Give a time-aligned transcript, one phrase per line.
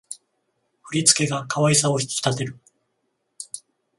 [0.85, 2.57] 振り付けが可愛さを引き立てる